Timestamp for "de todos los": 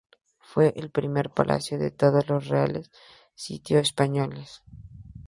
1.77-2.47